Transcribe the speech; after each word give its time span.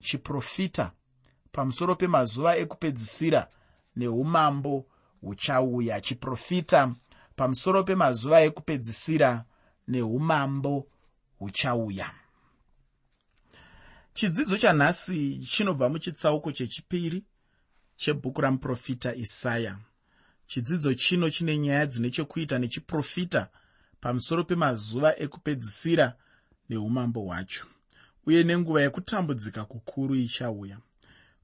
chiprofita 0.00 0.92
pamusoro 1.52 1.96
pemazuva 1.96 2.56
ekupedzisira 2.56 3.48
neumambo 3.96 4.86
huchauya. 5.22 6.00
Chiprofita 6.00 6.94
pamusoro 7.36 7.84
pemazuva 7.84 8.42
ekupedzisira 8.42 9.44
neumambo 9.88 10.86
huchauya. 11.38 12.10
Chidzidzo 14.14 14.58
chanhasi 14.58 15.38
chinobva 15.38 15.88
muchitsauko 15.88 16.52
chechipiri 16.52 17.24
chebhuku 17.96 18.40
ramuprofita 18.40 19.14
isaya. 19.14 19.78
Chidzidzo 20.46 20.94
chino 20.94 21.30
chine 21.30 21.58
nyaya 21.58 21.86
dzine 21.86 22.10
chekuita 22.10 22.58
nechiprofita 22.58 23.48
pamusoro 24.00 24.44
pemazuva 24.44 25.18
ekupedzisira 25.18 26.16
neumambo 26.68 27.20
hwacho 27.20 27.66
uye 28.30 28.44
nenguva 28.44 28.82
yekutambudzika 28.82 29.64
kukuru 29.64 30.14
ichauya. 30.14 30.78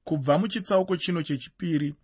Kubva 0.04 0.38
muchitsauko 0.38 0.96
chino 0.96 1.22
chechipiri 1.22 1.94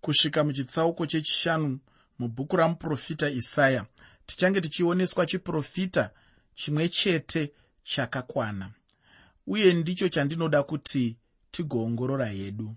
kusvika 0.00 0.44
muchitsauko 0.44 1.06
chechishanu 1.06 1.78
mubhuku 2.18 2.56
ramuprofita 2.56 3.30
isaya 3.30 3.86
tichange 4.26 4.60
tichioneswa 4.60 5.26
chiprofita 5.26 6.10
chimwe 6.54 6.88
chete 6.88 7.52
chakakwana. 7.82 8.70
Uye 9.46 9.74
ndicho 9.74 10.08
chandinoda 10.08 10.62
kuti 10.62 11.16
tigoongorora 11.50 12.26
hedu. 12.26 12.74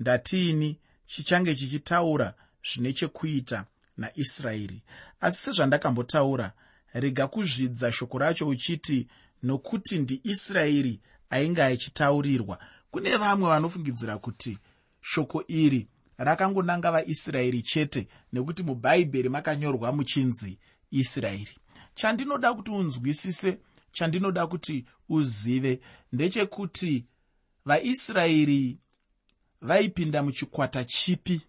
Ndatiini 0.00 0.78
chichange 1.06 1.54
chichitaura 1.54 2.34
zvine 2.68 2.92
chekuita 2.92 3.64
naisraeri. 3.96 4.82
Asi 5.20 5.38
sezvandakambotaura 5.42 6.52
rega 6.92 7.26
kuzvidza 7.26 7.92
shoko 7.92 8.18
racho 8.18 8.48
uchiti 8.48 9.08
nokuti 9.42 9.98
ndiisraeri 9.98 11.00
ainge 11.30 11.62
achitaurirwa. 11.62 12.58
Kune 12.90 13.16
vamwe 13.16 13.48
vanofungidzira 13.48 14.18
kuti 14.18 14.58
shoko 15.00 15.44
iri 15.48 15.88
rakangonanga 16.18 16.90
vaisraeri 16.92 17.62
chete 17.62 18.08
nekuti 18.32 18.62
mubhaibheri 18.62 19.28
makanyorwa 19.28 19.92
muchinzi 19.92 20.58
israeri. 20.90 21.58
Chandinoda 21.94 22.54
kuti 22.54 22.70
unzwisise 22.70 23.58
chandinoda 23.92 24.46
kuti 24.46 24.84
uzive 25.08 25.80
ndechekuti 26.12 27.04
vaisraeri 27.64 28.78
vaipinda 29.60 30.22
muchikwata 30.22 30.84
chipi? 30.84 31.40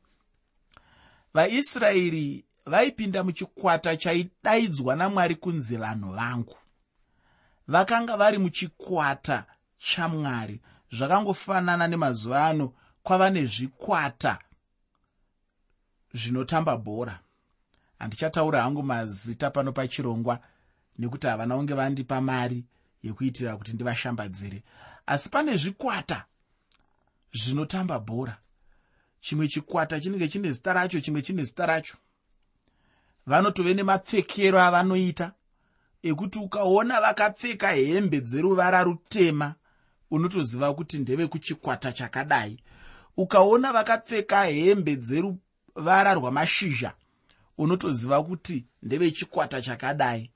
Vaisraeri 1.33 2.45
vaipinda 2.65 3.23
muchikwata 3.23 3.97
chaidaidzwa 3.97 4.95
namwari 4.95 5.35
kunzi 5.35 5.77
vanhu 5.77 6.13
vangu 6.13 6.57
vakanga 7.67 8.17
vari 8.17 8.37
muchikwata 8.37 9.45
chamwari 9.77 10.61
zvakangofanana 10.91 11.87
nemazuva 11.87 12.47
ano 12.47 12.73
kwava 13.03 13.29
nezvikwata 13.29 14.39
zvinotamba 16.13 16.77
bhora. 16.77 17.19
Handichataura 17.99 18.61
hangu 18.61 18.83
mazita 18.83 19.51
pano 19.51 19.71
pachirongwa 19.71 20.39
nekuti 20.99 21.27
havana 21.27 21.55
kunge 21.55 21.73
vandipa 21.73 22.21
mari 22.21 22.65
yekuitira 23.03 23.57
kuti 23.57 23.73
ndivashambadzire. 23.73 24.63
Asi 25.05 25.29
pane 25.29 25.57
zvikwata 25.57 26.25
zvinotamba 27.33 27.99
bhora. 27.99 28.37
Chimwe 29.19 29.47
chikwata 29.47 29.99
chinenge 29.99 30.27
chine 30.27 30.51
zita 30.51 30.73
racho 30.73 30.99
chimwe 30.99 31.21
chine 31.21 31.43
zita 31.43 31.65
racho. 31.65 31.97
Vanotove 33.25 33.73
nemapfekero 33.73 34.61
avanoita 34.61 35.33
ekuti 36.03 36.39
ukaona 36.39 37.01
vakapfeka 37.01 37.71
hembe 37.71 38.21
dzeruvara 38.21 38.83
rutema 38.83 39.55
unotoziva 40.11 40.73
kuti 40.73 40.99
ndevekuchikwata 40.99 41.91
chakadai. 41.91 42.63
Ukaona 43.17 43.73
vakapfeka 43.73 44.43
hembe 44.45 44.95
dzeruvara 44.95 46.13
rwamashizha 46.13 46.93
unotoziva 47.57 48.23
kuti 48.23 48.65
ndevechikwata 48.83 49.61
chakadai. 49.61 50.31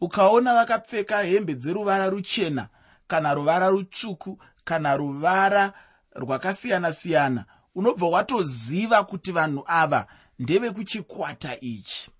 Ukaona 0.00 0.54
vakapfeka 0.54 1.22
hembe 1.22 1.54
dzeruvara 1.54 2.08
ruchena 2.08 2.68
kana 3.08 3.34
ruvara 3.34 3.68
rutsvuku 3.68 4.38
kana 4.64 4.96
ruvara 4.96 5.72
rwakasiyana-siyana 6.16 7.44
unobva 7.74 8.06
watoziva 8.06 9.04
kuti 9.04 9.32
vanhu 9.32 9.64
ava 9.66 10.06
ndevekuchikwata 10.38 11.60
ichi. 11.60 12.10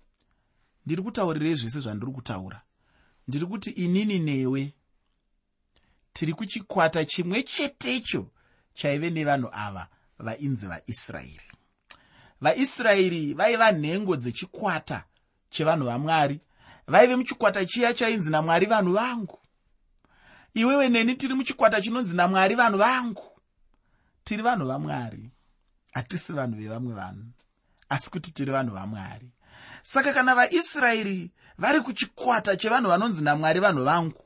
Ndiri 0.85 1.01
kutaurirei 1.01 1.55
zvese 1.55 1.79
zvandiri 1.79 2.11
kutaura 2.11 2.61
ndiri 3.27 3.45
kuti 3.45 3.69
inini 3.69 4.19
newe 4.19 4.73
tiri 6.13 6.33
kuchikwata 6.33 7.05
chimwe 7.05 7.43
chetecho 7.43 8.31
chaive 8.73 9.09
nevanhu 9.09 9.49
ava 9.51 9.87
vainzi 10.19 10.67
vaisraeri. 10.67 11.51
Vaisraeri 12.41 13.33
vaiva 13.33 13.71
nhengo 13.71 14.15
dzechikwata 14.17 15.03
chevanhu 15.49 15.85
vamwari 15.85 16.39
vaive 16.87 17.15
muchikwata 17.15 17.65
chiya 17.65 17.93
chainzi 17.93 18.29
namwari 18.31 18.65
vanhu 18.65 18.93
vangu. 18.93 19.39
Iwewe 20.53 20.89
neni 20.89 21.15
tiri 21.15 21.33
muchikwata 21.33 21.81
chinonzi 21.81 22.15
namwari 22.15 22.55
vanhu 22.55 22.77
vangu. 22.77 23.23
Tiri 24.23 24.43
vanhu 24.43 24.67
vamwari 24.67 25.31
hatisi 25.93 26.33
vanhu 26.33 26.57
vevamwe 26.57 26.93
vanhu 26.93 27.25
asi 27.89 28.09
kuti 28.09 28.31
tiri 28.31 28.51
vanhu 28.51 28.73
vamwari. 28.73 29.29
Saka 29.81 30.13
kana 30.13 30.35
vaisraeri 30.35 31.31
vari 31.57 31.81
kuchikwata 31.81 32.55
chevanhu 32.55 32.89
vanonzi 32.89 33.23
namwari 33.23 33.59
vanhu 33.59 33.83
vangu. 33.83 34.23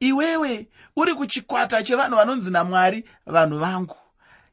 Iwewe 0.00 0.68
uri 0.96 1.14
kuchikwata 1.14 1.82
chevanhu 1.82 2.16
vanonzi 2.16 2.50
namwari 2.50 3.04
vanhu 3.26 3.58
vangu. 3.58 3.96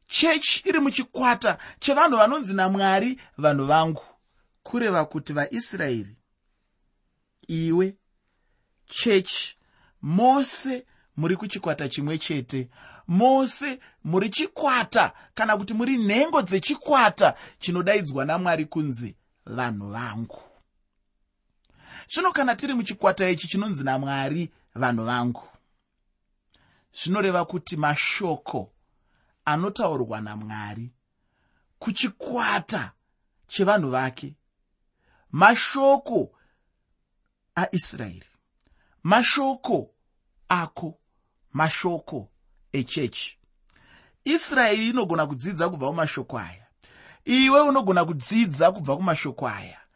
Chechi 0.07 0.69
iri 0.69 0.79
muchikwata 0.79 1.57
chevanhu 1.79 2.17
vanonzi 2.17 2.53
namwari 2.53 3.19
vanhu 3.37 3.65
vangu. 3.65 4.03
Kureva 4.63 5.05
kuti 5.05 5.33
vaisraeri 5.33 6.15
iwe 7.47 7.95
chechi 8.85 9.57
mose 10.01 10.85
muri 11.17 11.35
kuchikwata 11.35 11.89
chimwe 11.89 12.17
chete. 12.17 12.69
Mose 13.07 13.79
muri 14.03 14.29
chikwata 14.29 15.13
kana 15.33 15.57
kuti 15.57 15.73
muri 15.73 15.97
nhengo 15.97 16.41
dzechikwata 16.41 17.35
chinodaidzwa 17.59 18.25
namwari 18.25 18.65
kunzi 18.65 19.15
vanhu 19.45 19.89
vangu 19.91 20.41
zvino 22.09 22.31
kana 22.31 22.55
tiri 22.55 22.73
muchikwata 22.73 23.29
ichi 23.29 23.47
chinonzi 23.47 23.83
namwari 23.83 24.51
vanhu 24.75 25.05
vangu 25.05 25.43
zvinoreva 26.93 27.45
kuti 27.45 27.77
mashoko 27.77 28.71
anotaurwa 29.45 30.21
namwari 30.21 30.91
kuchikwata 31.79 32.91
chevanhu 33.47 33.89
vake 33.89 34.35
mashoko 35.31 36.31
aisraeri 37.55 38.29
mashoko 39.03 39.89
ako 40.49 40.99
mashoko 41.53 42.29
echechi. 42.71 43.37
Israeri 44.23 44.89
inogona 44.89 45.27
kudzidza 45.27 45.69
kubva 45.69 45.87
kumashoko 45.87 46.39
aya. 46.39 46.65
Iwe 47.25 47.61
unogona 47.61 48.05
kudzidza 48.05 48.71
kubva 48.71 48.97
kumashoko 48.97 49.47
aya 49.47 49.86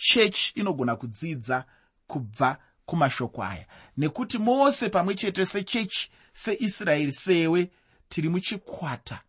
chechi 0.00 0.52
inogona 0.54 0.96
kudzidza 0.96 1.64
kubva 2.06 2.58
kumashoko 2.86 3.42
aya. 3.44 3.66
Nekuti 3.96 4.38
mose 4.38 4.88
pamwe 4.88 5.14
chete 5.14 5.44
sechechi 5.44 6.10
seisraeri 6.32 7.12
sewe 7.12 7.70
tiri 8.08 8.28
muchikwata 8.28 9.20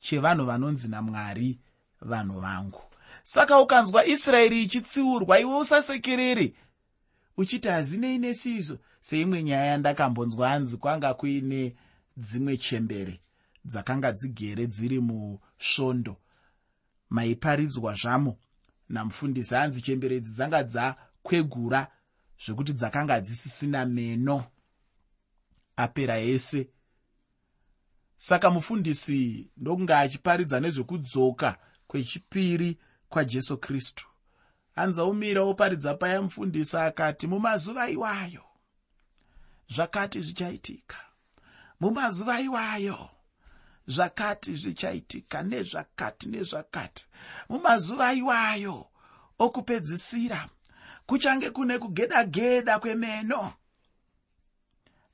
chevanhu 0.00 0.44
vanonzi 0.46 0.88
namwari 0.88 1.58
vanhu 2.00 2.40
vangu. 2.40 2.82
Saka 3.22 3.60
ukanzwa 3.60 4.06
israeri 4.06 4.62
ichitsiurwa 4.62 5.40
iwe 5.40 5.56
usasekerere. 5.56 6.54
Uchiti 7.36 7.68
hazinei 7.68 8.18
nesiizvo 8.18 8.78
seimwe 9.00 9.42
nyaya 9.42 9.64
yandakambonzwa 9.64 10.48
hanzi 10.48 10.76
kwanga 10.76 11.14
kuine 11.14 11.76
dzimwe 12.16 12.56
chembere 12.56 13.20
dzakanga 13.64 14.12
dzigere 14.12 14.66
dziri 14.66 15.00
musvondo. 15.00 16.16
Maiparidzwa 17.10 17.94
zvamo 17.94 18.36
namufundisi. 18.90 19.54
Hanzi 19.54 19.82
chembere 19.82 20.16
idzi 20.16 20.32
dzanga 20.32 20.62
dzakwegura 20.62 21.80
zvekuti 22.44 22.72
dzakanga 22.72 23.20
dzisisina 23.20 23.86
meno. 23.86 24.44
Apera 25.76 26.18
ese. 26.18 26.68
Saka 28.16 28.50
mufundisi 28.50 29.50
ndokunge 29.56 29.94
achiparidza 29.94 30.60
nezvekudzoka 30.60 31.58
kwechipiri 31.86 32.78
kwajesu 33.08 33.58
kristu 33.58 34.06
hanzi 34.80 35.00
aumira 35.00 35.42
oparidza 35.42 35.94
paya 35.94 36.22
mufundisi 36.22 36.76
akati 36.76 37.26
mumazuva 37.26 37.90
iwayo. 37.90 38.44
Zvakati 39.74 40.20
zvichaitika. 40.20 40.96
Mumazuva 41.80 42.40
iwayo 42.40 43.10
zvakati 43.90 44.54
zvichaitika 44.56 45.42
nezvakati 45.42 46.28
nezvakati. 46.28 47.04
Mumazuva 47.48 48.12
iwayo 48.12 48.86
okupedzisira 49.38 50.48
kuchange 51.06 51.50
kune 51.50 51.78
kugeda 51.78 52.24
geda 52.24 52.78
kwemeno. 52.78 53.52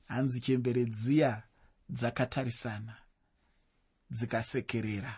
Hanzi 0.07 0.41
chembere 0.41 0.85
dziya 0.85 1.43
dzakatarisana 1.89 2.95
dzikasekerera. 4.11 5.13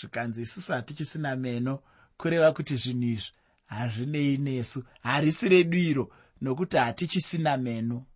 Zvikanzi 0.00 0.42
isusu 0.42 0.72
hatichisina 0.72 1.36
meno 1.36 1.82
kureva 2.16 2.52
kuti 2.52 2.76
zvinhu 2.76 3.08
izvi 3.08 3.32
hazvinei 3.66 4.36
nesu 4.36 4.84
harisi 5.00 5.48
redu 5.48 5.78
iro 5.78 6.04
nokuti 6.40 6.76
hatichisina 6.76 7.56
meno 7.56 8.06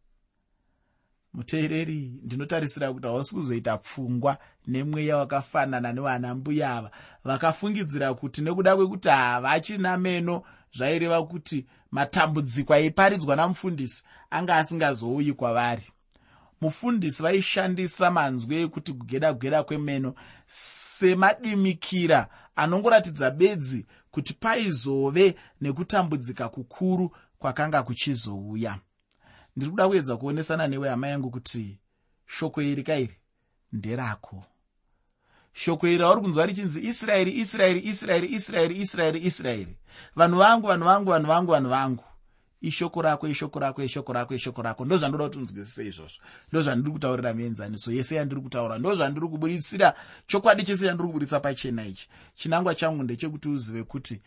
muteereri 1.35 2.21
ndinotarisira 2.25 2.93
kuti 2.93 3.07
hausi 3.07 3.35
kuzoita 3.35 3.79
pfungwa 3.79 4.39
nemweya 4.67 5.17
wakafanana 5.17 5.93
nevana 5.93 6.35
mbuya 6.35 6.77
ava. 6.77 6.91
Vakafungidzira 7.25 8.15
kuti 8.15 8.43
nekuda 8.43 8.77
kwekuti 8.77 9.09
havachina 9.09 9.99
meno 9.99 10.43
zvaireva 10.73 11.23
kuti 11.27 11.67
matambudziko 11.91 12.75
aiparidzwa 12.75 13.37
namufundisi 13.37 14.03
anga 14.31 14.57
asingazouyi 14.57 15.33
kwavari. 15.33 15.87
Mufundisi 16.61 17.23
vaishandisa 17.23 18.11
manzwi 18.11 18.57
ekuti 18.57 18.93
kugeda 18.93 19.33
gwera 19.33 19.63
kwemeno 19.63 20.15
semadimikira 20.47 22.29
anongoratidza 22.57 23.31
bedzi 23.31 23.87
kuti 24.11 24.33
paizove 24.35 25.35
nekutambudzika 25.61 26.49
kukuru 26.49 27.17
kwakanga 27.39 27.83
kuchizouya 27.83 28.79
ndiri 29.57 29.71
kuda 29.71 29.89
kuedza 29.89 30.17
kuonesana 30.17 30.69
newe 30.69 30.89
hama 30.89 31.09
yangu 31.09 31.31
kuti 31.31 31.79
shoko 32.27 32.63
iri 32.63 32.83
kairi 32.83 33.17
nderako. 33.73 34.45
Shoko 35.53 35.89
iri 35.89 35.99
rauri 35.99 36.21
kunzwa 36.21 36.47
richinzi 36.47 36.81
israeri 36.81 37.33
israeri 37.39 37.81
israeri 37.81 38.29
israeri 38.29 38.77
israeri 38.81 39.21
israeri. 39.21 39.77
Vanhu 40.17 40.39
vangu 40.39 40.67
vanhu 40.67 40.85
vangu 40.85 41.11
vanhu 41.11 41.27
vangu 41.27 41.53
vanhu 41.53 41.69
vangu. 41.71 42.05
Ishoko 42.61 43.03
rako 43.03 43.29
ishoko 43.29 43.59
rako 43.59 43.83
ishoko 43.83 44.13
rako 44.13 44.35
ishoko 44.35 44.63
rako. 44.63 44.85
Ndo 44.85 44.97
zvandoda 44.97 45.25
kuti 45.25 45.39
unzwisise 45.39 45.87
izvozvo. 45.87 46.23
Ndo 46.53 46.63
zvandiri 46.63 46.93
kutaurira 46.93 47.35
mienzaniso 47.35 47.93
yese 47.93 48.15
yandiri 48.15 48.41
kutaura. 48.41 48.79
Ndo 48.79 48.95
zvandiri 48.95 49.29
kuburitsira 49.29 49.95
chokwadi 50.27 50.65
chese 50.65 50.87
yandiri 50.87 51.07
kuburitsa 51.07 51.41
pachena 51.41 51.87
ichi. 51.87 52.09
Chinangwa 52.35 52.75
changu 52.75 53.03
ndechekuti 53.03 53.49
uzive 53.49 53.85
kuti 53.85 54.21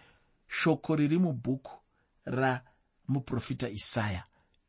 shoko 0.48 0.96
riri 0.96 1.18
mubhuku 1.18 1.72
ramuprofita 2.26 3.70
isaya 3.70 4.24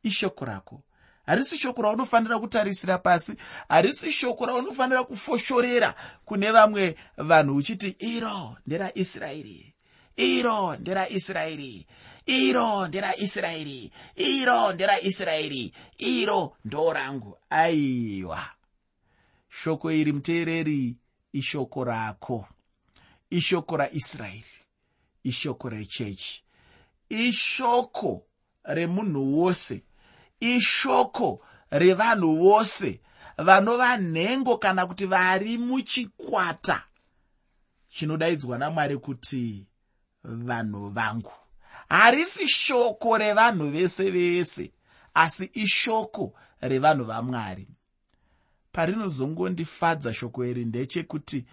ishoko 0.07 0.45
rako. 0.45 0.81
Harisi 1.25 1.57
shoko 1.57 1.81
raunofanira 1.81 2.39
kutarisira 2.39 2.97
pasi 2.97 3.35
harisi 3.69 4.11
shoko 4.11 4.45
raunofanira 4.45 5.03
kufoshorera 5.03 5.95
kune 6.25 6.51
vamwe 6.51 6.95
vanhu 7.17 7.55
uchiti 7.55 7.95
iro 7.99 8.57
nderaisraeri 8.67 9.73
iro 10.17 10.75
nderaisraeri 10.75 11.87
iro 12.25 12.87
nderaisraeri 12.87 13.91
iro 14.15 14.73
nderaisraeri 14.73 15.73
iro 15.97 16.55
ndo 16.65 16.93
rangu. 16.93 17.37
Aiwa. 17.49 18.45
Shoko 19.49 19.91
iri 19.91 20.13
muteereri 20.13 20.95
ishoko 21.33 21.83
rako. 21.83 22.47
Ishoko 23.29 23.77
raisraeri 23.77 24.45
ishoko 25.23 25.69
rechechi. 25.69 26.43
Ishoko 27.09 28.23
remunhu 28.63 29.39
wose 29.39 29.83
ishoko 30.39 31.39
revanhu 31.71 32.35
vose 32.35 33.01
vanova 33.37 33.97
nhengo 33.97 34.57
kana 34.57 34.87
kuti 34.87 35.05
vari 35.05 35.57
muchikwata. 35.57 36.83
Chinodaidzwa 37.89 38.57
namwari 38.57 38.97
kuti 38.97 39.65
vanhu 40.23 40.89
vangu 40.89 41.31
harisi 41.89 42.47
shoko 42.47 43.17
revanhu 43.17 43.69
vese 43.69 44.11
vese 44.11 44.71
asi 45.13 45.49
ishoko 45.53 46.33
revanhu 46.61 47.05
vamwari 47.05 47.67
parinozongondifadza 48.71 50.13
shoko 50.13 50.45
iri 50.45 50.65
ndechekuti 50.65 51.45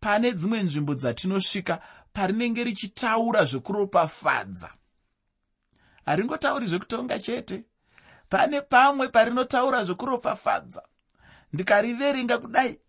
pane 0.00 0.32
dzimwe 0.32 0.62
nzvimbo 0.62 0.94
dzatinosvika 0.94 1.82
parinenge 2.12 2.64
richitaura 2.64 3.44
zvekuropafadza. 3.44 4.70
Haringotauri 6.04 6.66
zvekutonga 6.66 7.18
chete 7.18 7.64
pane 8.30 8.60
pamwe 8.60 9.08
parinotaura 9.08 9.84
zvekuropafadza 9.84 10.82
ndikariverenga 11.52 12.38
kudai. 12.38 12.80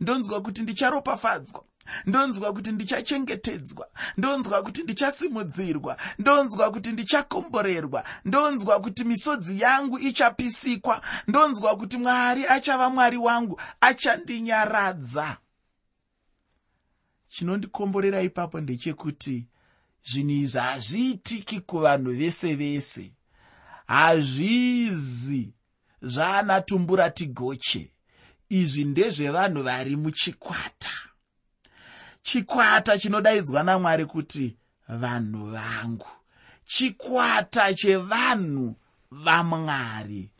Ndonzwa 0.00 0.42
kuti 0.42 0.62
ndicharopafadzwa. 0.62 1.64
Ndonzwa 2.06 2.52
kuti 2.52 2.72
ndichachengetedzwa. 2.72 3.88
Ndonzwa 4.16 4.62
kuti 4.62 4.82
ndichasimudzirwa. 4.82 5.96
Ndonzwa 6.18 6.70
kuti 6.70 6.92
ndichakomborerwa. 6.92 8.04
Ndonzwa 8.24 8.80
kuti 8.80 9.04
misodzi 9.04 9.60
yangu 9.60 9.98
ichapisikwa. 9.98 11.02
Ndonzwa 11.28 11.76
kuti 11.76 11.98
mwari 11.98 12.46
achava 12.46 12.90
mwari 12.90 13.16
wangu 13.16 13.60
achandinyaradza. 13.80 15.36
Chinondikomborera 17.28 18.22
ipapo 18.22 18.60
ndechekuti 18.60 19.46
zvinhu 20.04 20.30
izvi 20.30 20.58
hazviitiki 20.58 21.60
kuvanhu 21.60 22.12
vese 22.12 22.54
vese 22.54 23.12
hazvizi 23.90 25.52
zvaanatumbura 26.02 27.10
tigoche. 27.10 27.92
Izvi 28.48 28.84
ndezvevanhu 28.84 29.62
vari 29.62 29.96
muchikwata. 29.96 30.90
Chikwata 32.22 32.98
chinodaidzwa 32.98 33.62
namwari 33.62 34.06
kuti 34.06 34.56
vanhu 34.88 35.50
vangu. 35.50 36.06
Chikwata 36.64 37.74
chevanhu 37.74 38.76
vamwari. 39.10 40.30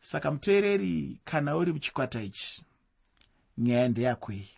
Saka 0.00 0.30
muteereri 0.30 1.20
kana 1.24 1.56
uri 1.56 1.72
muchikwata 1.72 2.22
ichi 2.22 2.64
nyaya 3.58 3.88
ndeyakwei? 3.88 4.48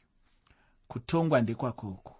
Kutongwa 0.88 1.40
ndekwakoku 1.40 2.14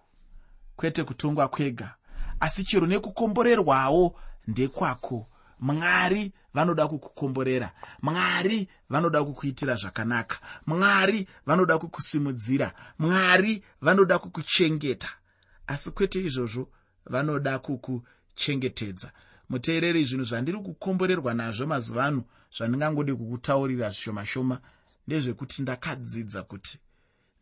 kwete 0.75 1.03
kutongwa 1.03 1.47
kwega. 1.47 1.95
Asi 2.39 2.63
chero 2.63 2.87
nekukomborerwawo 2.87 4.19
ndekwako 4.47 5.27
mwari 5.59 6.33
vanoda 6.53 6.87
kukukomborera. 6.87 7.71
Mwari 8.01 8.69
vanoda 8.89 9.23
kukuitira 9.23 9.75
zvakanaka. 9.75 10.39
Mwari 10.67 11.27
vanoda 11.45 11.77
kukusimudzira. 11.77 12.73
Mwari 12.99 13.63
vanoda 13.81 14.19
kukuchengeta. 14.19 15.09
Asi 15.67 15.91
kwete 15.91 16.23
izvozvo 16.23 16.69
vanoda 17.05 17.59
kukuchengetedza. 17.59 19.11
Muteereri 19.49 20.05
zvinhu 20.05 20.23
zvandiri 20.23 20.57
kukomborerwa 20.57 21.33
nazvo 21.33 21.67
mazuva 21.67 22.05
ano 22.05 22.23
zvandingangodi 22.55 23.13
kukutaurira 23.13 23.89
zvishoma 23.89 24.25
shoma 24.25 24.61
ndezvekuti 25.07 25.61
ndakadzidza 25.61 26.43
kuti 26.43 26.79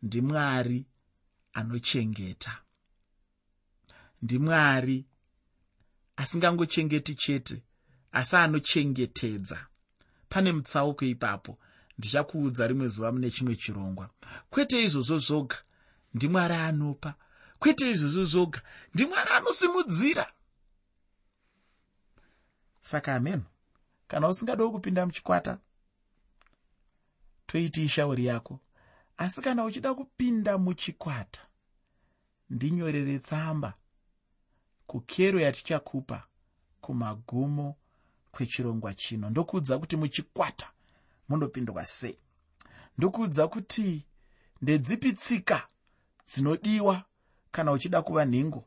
ndimwari 0.02 0.86
anochengeta. 1.52 2.58
Ndimwari 4.22 5.06
asingangochengeti 6.16 7.14
chete 7.14 7.62
asi 8.12 8.36
anochengetedza. 8.36 9.66
Pane 10.28 10.52
mutsauko 10.52 11.04
ipapo. 11.04 11.58
Ndichakuudza 11.98 12.66
rimwe 12.66 12.88
zuva 12.88 13.12
mune 13.12 13.30
chimwe 13.30 13.56
chirongwa. 13.56 14.10
Kwete 14.50 14.84
izvozvo 14.84 15.18
zvoga 15.18 15.56
ndimwari 16.14 16.54
anopa. 16.54 17.14
Kwete 17.58 17.90
izvozvo 17.90 18.24
zvoga 18.24 18.62
ndimwari 18.94 19.30
anosimudzira. 19.30 20.32
Saka 22.80 23.14
ameno 23.14 23.44
kana 24.08 24.28
usingadiwo 24.28 24.70
kupinda 24.70 25.06
muchikwata 25.06 25.58
toiti 27.46 27.84
ishauri 27.84 28.26
yako. 28.26 28.60
Asi 29.16 29.40
kana 29.42 29.64
uchida 29.64 29.94
kupinda 29.94 30.58
muchikwata 30.58 31.40
ndinyorere 32.50 33.18
tsamba 33.18 33.74
kukero 34.86 35.40
yatichakupa 35.40 36.26
kumagumo 36.80 37.76
kwechirongwa 38.32 38.94
chino. 38.94 39.30
Ndokuudza 39.30 39.78
kuti 39.78 39.96
muchikwata 39.96 40.70
munopindwa 41.28 41.84
sei. 41.84 42.18
Ndokuudza 42.98 43.48
kuti 43.48 44.06
ndedzipi 44.62 45.12
tsika 45.12 45.66
dzinodiwa 46.26 47.04
kana 47.50 47.72
uchida 47.72 48.02
kuva 48.02 48.24
nhengo 48.24 48.64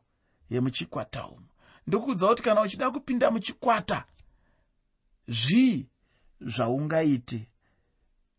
yemuchikwata 0.50 1.26
umu. 1.26 1.46
Ndokuudza 1.86 2.28
kuti 2.28 2.42
kana 2.42 2.62
uchida 2.62 2.90
kupinda 2.90 3.30
muchikwata 3.30 4.04
zvii 5.28 5.86
zvaungaite? 6.40 7.48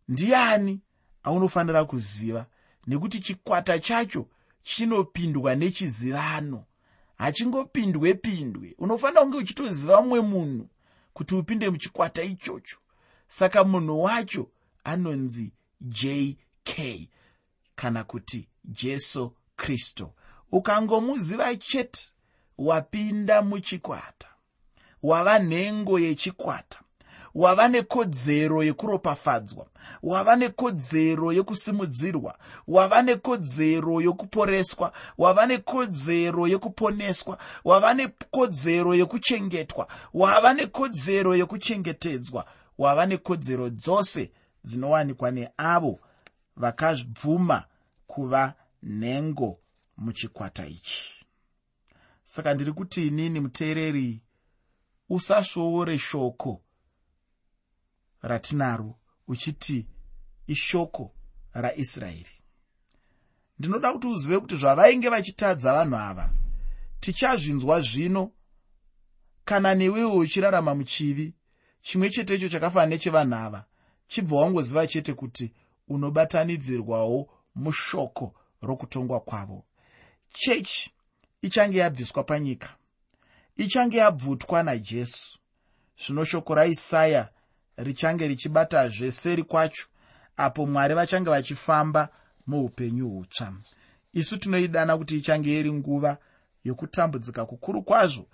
Ndiani 0.08 0.82
aunofanira 1.24 1.86
kuziva? 1.86 2.46
Nekuti 2.88 3.20
chikwata 3.20 3.80
chacho 3.80 4.28
chinopindwa 4.64 5.56
nechizivano 5.56 6.66
hachingopindwe 7.16 8.14
pindwe 8.14 8.76
unofanira 8.78 9.22
kunge 9.22 9.38
uchitoziva 9.38 10.02
mumwe 10.02 10.22
munhu 10.22 10.70
kuti 11.14 11.36
upinde 11.36 11.70
muchikwata 11.70 12.24
ichocho. 12.24 12.78
Saka 13.28 13.64
munhu 13.64 14.04
wacho 14.04 14.50
anonzi 14.84 15.54
jk 15.82 17.10
kana 17.76 18.04
kuti 18.04 18.50
jesu 18.66 19.36
kristu 19.56 20.14
ukangomuziva 20.52 21.56
chete 21.56 22.14
wapinda 22.58 23.42
muchikwata 23.42 24.28
wava 25.04 25.40
nhengo 25.40 26.00
yechikwata 26.00 26.83
wava 27.36 27.68
nekodzero 27.68 28.64
yekuropafadzwa 28.64 29.68
wava 30.04 30.36
nekodzero 30.36 31.34
yekusimudzirwa 31.34 32.38
wava 32.68 33.02
nekodzero 33.02 34.02
yokuporeswa 34.02 34.94
wava 35.18 35.46
nekodzero 35.46 36.48
yokuponeswa 36.48 37.38
wava 37.64 37.94
nekodzero 37.94 38.96
yokuchengetwa 38.96 39.88
wava 40.14 40.54
nekodzero 40.54 41.36
yokuchengetedzwa 41.36 42.46
wava 42.78 43.06
nekodzero 43.06 43.70
dzose 43.70 44.32
dzinowanikwa 44.64 45.32
neavo 45.32 46.00
vakabvuma 46.56 47.66
kuva 48.08 48.54
nhengo 48.84 49.60
muchikwata 49.98 50.66
ichi. 50.66 51.26
Saka 52.24 52.54
ndiri 52.54 52.72
kuti 52.72 53.08
inini 53.08 53.40
muteereri 53.40 54.22
usasvoore 55.10 55.98
shoko 55.98 56.62
ratinaro 58.24 58.96
uchiti 59.28 59.88
ishoko 60.48 61.12
raisraeri. 61.54 62.44
Ndinoda 63.60 63.94
kuti 63.94 64.08
uzive 64.08 64.40
kuti 64.40 64.56
zvavainge 64.56 65.10
vachitadza 65.10 65.74
vanhu 65.74 65.96
ava 65.96 66.30
tichazvinzwa 67.00 67.82
zvino. 67.82 68.32
Kana 69.46 69.76
newewo 69.76 70.18
uchirarama 70.18 70.76
muchivi 70.76 71.34
chimwe 71.82 72.10
chetecho 72.10 72.50
chakafanana 72.50 72.90
nechevanhu 72.90 73.36
ava 73.36 73.66
chibva 74.08 74.36
wangoziva 74.36 74.88
chete 74.88 75.14
kuti 75.14 75.52
unobatanidzirwawo 75.88 77.30
mushoko 77.56 78.34
rokutongwa 78.62 79.20
kwavo. 79.20 79.66
Chechi 80.34 80.92
ichange 81.42 81.78
yabviswa 81.78 82.24
panyika 82.24 82.70
ichange 83.58 83.98
yabvutwa 83.98 84.64
najesu. 84.64 85.40
Zvino 85.98 86.26
shoko 86.26 86.56
raisaya 86.56 87.30
richange 87.78 88.28
richibatazve 88.28 89.12
seri 89.12 89.44
kwacho 89.44 89.88
apo 90.38 90.66
mwari 90.66 90.94
vachange 90.96 91.30
vachifamba 91.30 92.10
muupenyu 92.48 93.10
hutsva. 93.10 93.54
Isu 94.14 94.38
tinoidana 94.38 94.98
kuti 94.98 95.18
ichange 95.18 95.60
iri 95.60 95.72
nguva 95.74 96.18
yokutambudzika 96.64 97.46
kukuru 97.46 97.84
kwazvo 97.84 98.26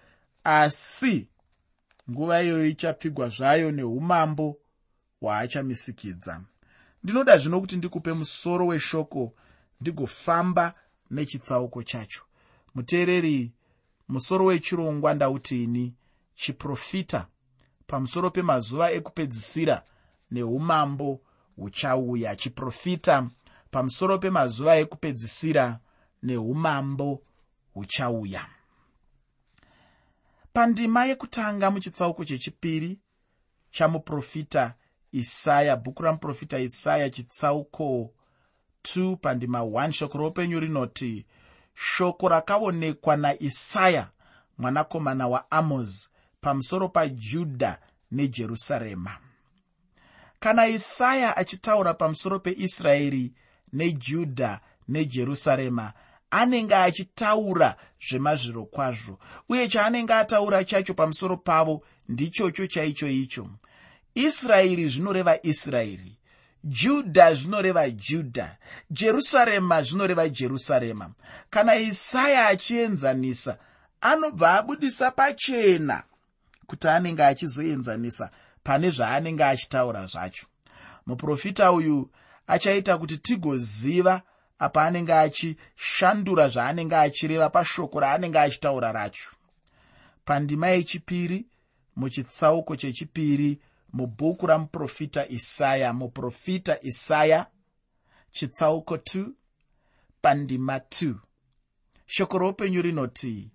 asi 0.44 1.28
nguva 2.12 2.44
iyoyo 2.44 2.68
ichapfigwa 2.68 3.30
zvayo 3.30 3.72
neumambo 3.72 4.58
hwaachamisikidza 5.22 6.42
ndinoda 7.04 7.38
zvino 7.38 7.62
kuti 7.62 7.78
ndikupe 7.78 8.14
musoro 8.14 8.68
weshoko 8.68 9.34
ndigofamba 9.82 10.74
nechitsauko 11.12 11.84
chacho. 11.84 12.22
Muteereri 12.76 13.52
musoro 14.08 14.46
wechirongwa 14.46 15.14
ndautini 15.14 15.94
chiprofita 16.36 17.28
pamusoro 17.90 18.32
pemazuva 18.32 18.92
ekupedzisira 18.92 19.84
neumambo 20.32 21.22
huchauya. 21.58 22.36
Chiprofita 22.36 23.30
pamusoro 23.72 24.18
pemazuva 24.20 24.78
ekupedzisira 24.78 25.80
neumambo 26.24 27.22
huchauya. 27.74 28.46
Pandima 30.54 31.06
yekutanga 31.06 31.72
muchitsauko 31.72 32.26
chechipiri 32.26 33.00
chamuprofita 33.72 34.74
isaya 35.12 35.76
bhuku 35.76 36.04
ramuprofita 36.04 36.60
isaya 36.60 37.10
chitsauko 37.10 38.14
2 38.84 39.16
pandima 39.16 39.60
1 39.60 39.92
shoko 39.92 40.18
roupenyu 40.18 40.60
rinoti 40.60 41.26
shoko 41.74 42.30
rakaonekwa 42.30 43.18
naisaya 43.18 44.08
mwanakomana 44.58 45.28
waamozi 45.28 46.10
pamusoro 46.42 46.90
pajudha 46.90 47.80
nejerusarema. 48.12 49.18
Kana 50.40 50.68
isaya 50.68 51.38
achitaura 51.38 51.94
pamusoro 51.94 52.40
peisraeri 52.40 53.34
nejudha 53.74 54.60
nejerusarema 54.88 55.94
anenge 56.32 56.76
achitaura 56.76 57.76
zvemazviro 58.02 58.66
kwazvo 58.66 59.20
uye 59.50 59.68
chaanenge 59.68 60.14
ataura 60.14 60.64
chacho 60.64 60.94
pamusoro 60.94 61.38
pavo 61.38 61.84
ndichocho 62.10 62.68
chaicho 62.68 63.08
icho. 63.08 63.50
Israeri 64.16 64.90
zvinoreva 64.90 65.40
israeri 65.44 66.18
judha 66.64 67.34
zvinoreva 67.34 67.90
judha 67.90 68.58
jerusarema 68.92 69.84
zvinoreva 69.84 70.30
jerusarema. 70.30 71.12
Kana 71.50 71.76
isaya 71.76 72.48
achienzanisa 72.48 73.58
anobva 74.02 74.54
abudisa 74.54 75.12
pachena 75.12 76.04
kuti 76.70 76.88
anenge 76.88 77.24
achizoenzanisa 77.24 78.26
pane 78.64 78.90
zvaanenge 78.90 79.44
achitaura 79.44 80.06
zvacho. 80.06 80.46
Muprofita 81.06 81.72
uyu 81.72 82.10
achaita 82.48 82.98
kuti 82.98 83.18
tigoziva 83.18 84.22
apa 84.60 84.84
anenge 84.84 85.14
achishandura 85.14 86.50
zvaanenge 86.50 86.96
achireva 86.96 87.50
pashoko 87.50 88.00
raanenge 88.00 88.40
achitaura 88.40 88.92
racho. 88.92 89.32
Pandima 90.26 90.68
yechipiri 90.68 91.46
muchitsauko 91.96 92.76
chechipiri 92.76 93.60
mubhuku 93.94 94.48
ramuprofita 94.48 95.28
isaya 95.30 95.94
muprofita 95.94 96.78
isaya 96.82 97.46
chitsauko 98.32 98.96
2 98.96 99.26
pandima 100.22 100.78
2 100.78 101.14
shoko 102.06 102.38
roupenyu 102.38 102.82
rinoti 102.82 103.52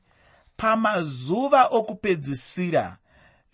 pamazuva 0.56 1.66
okupedzisira 1.66 2.99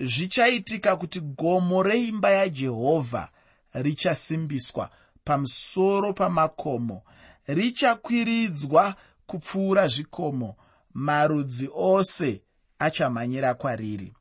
zvichaitika 0.01 0.97
kuti 0.97 1.21
gomo 1.21 1.83
reimba 1.83 2.31
yajehovha 2.31 3.29
richasimbiswa 3.75 4.91
pamusoro 5.25 6.13
pamakomo. 6.13 7.03
Richakwiridzwa 7.47 8.95
kupfuura 9.27 9.89
zvikomo. 9.89 10.57
Marudzi 10.95 11.71
ose 11.75 12.43
achamhanyira 12.79 13.55
kwariri. 13.55 14.13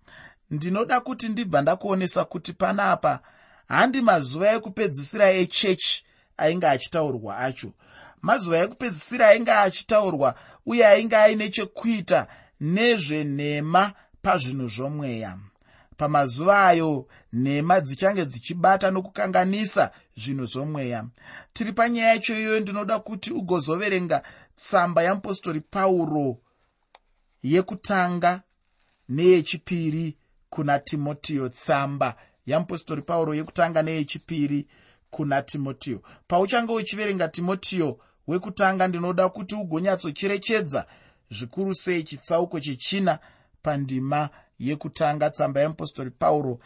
Ndinoda 0.52 1.00
kuti 1.00 1.30
ndibva 1.30 1.62
ndakuonesa 1.62 2.26
kuti 2.26 2.54
panapa 2.54 3.20
handi 3.68 4.02
mazuva 4.02 4.54
ekupedzisira 4.54 5.32
echechi 5.32 6.06
ainge 6.38 6.68
achitaurwa 6.68 7.38
acho. 7.38 7.72
Mazuva 8.22 8.58
ekupedzisira 8.58 9.28
ainge 9.28 9.52
achitaurwa 9.52 10.36
uye 10.66 10.88
ainge 10.88 11.16
aine 11.16 11.50
chekuita 11.50 12.28
nezvenhema 12.62 13.94
pazvinhu 14.22 14.68
zvomweya 14.68 15.38
pamazuva 16.00 16.68
ayo 16.68 17.08
nhema 17.34 17.82
dzichange 17.82 18.26
dzichibata 18.26 18.92
nokukanganisa 18.92 19.92
zvinhu 20.18 20.46
zvomweya. 20.46 21.06
Tiri 21.54 21.72
panyaya 21.74 22.10
yacho 22.10 22.40
iyoyo 22.40 22.60
ndinoda 22.60 23.00
kuti 23.00 23.34
ugozoverenga 23.34 24.24
tsamba 24.56 25.04
yamupostori 25.04 25.62
pauro 25.62 26.38
yekutanga 27.44 28.42
neyechipiri 29.10 30.18
kuna 30.50 30.80
timotiyo 30.80 31.50
tsamba 31.50 32.16
yamupostori 32.46 33.02
pauro 33.02 33.36
yekutanga 33.36 33.82
neyechipiri 33.82 34.68
kuna 35.10 35.42
timotiyo 35.42 36.02
pauchange 36.28 36.74
uchiverenga 36.74 37.28
timotiyo 37.28 38.00
wekutanga 38.28 38.88
ndinoda 38.88 39.30
kuti 39.30 39.56
ugonyatsocherechedza 39.56 40.86
zvikuru 41.32 41.76
sei 41.76 42.04
chitsauko 42.04 42.60
chechina 42.60 43.20
pandima 43.62 44.30
yekutanga 44.60 45.30
tsamba 45.30 45.60
yeapostori 45.60 46.12
pauro 46.12 46.60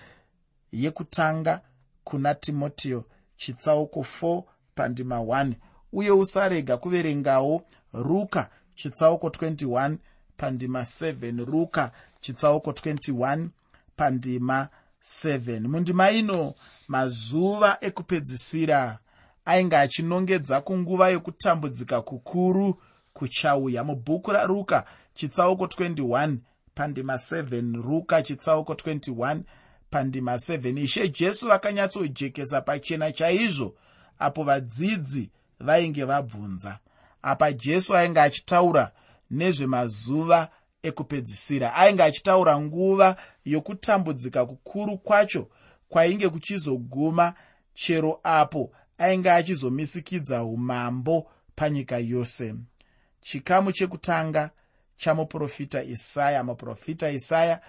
yekutanga 0.71 1.62
kuna 2.03 2.35
timotiyo 2.35 3.05
chitsauko 3.38 4.05
4 4.21 4.43
pandima 4.75 5.17
1 5.17 5.53
uye 5.93 6.12
usarega 6.12 6.77
kuverengawo 6.77 7.62
ruka 7.93 8.50
chitsauko 8.75 9.27
21 9.27 9.95
pandima 10.38 10.81
7 10.81 11.45
ruka 11.45 11.91
chitsauko 12.21 12.71
21 12.71 13.47
pandima 13.95 14.67
7 15.03 15.59
mundima 15.67 16.12
ino 16.12 16.53
mazuva 16.88 17.77
ekupedzisira 17.81 19.00
ainge 19.45 19.77
achinongedza 19.77 20.62
kunguva 20.62 21.09
yokutambudzika 21.09 22.01
kukuru 22.01 22.79
kuchauya. 23.13 23.83
Mubhuku 23.83 24.31
raruka 24.31 24.85
chitsauko 25.13 25.65
21 25.65 26.35
pandima 26.75 27.13
7 27.13 27.81
ruka 27.81 28.21
chitsauko 28.23 28.73
21 28.73 29.41
pandima 29.89 30.33
7 30.33 30.83
ishe 30.83 31.09
jesu 31.09 31.47
vakanyatsojekesa 31.47 32.61
pachena 32.61 33.11
chaizvo 33.11 33.75
apo 34.19 34.43
vadzidzi 34.43 35.29
vainge 35.59 36.03
vabvunza. 36.03 36.79
Apa 37.21 37.51
jesu 37.51 37.95
ainge 37.95 38.19
achitaura 38.19 38.91
nezvemazuva 39.31 40.49
ekupedzisira 40.83 41.75
ainge 41.75 42.03
achitaura 42.03 42.59
nguva 42.61 43.15
yokutambudzika 43.45 44.45
kukuru 44.45 44.97
kwacho 44.97 45.49
kwainge 45.89 46.29
kuchizoguma 46.29 47.33
chero 47.73 48.19
apo 48.23 48.71
ainge 48.97 49.31
achizomisikidza 49.31 50.43
umambo 50.43 51.31
panyika 51.55 51.97
yose. 51.97 52.55
Chikamu 53.21 53.71
chekutanga 53.71 54.49
chamuprofita 54.97 55.83
isaya. 55.83 56.43
Muprofita 56.43 57.09
isaya 57.09 57.62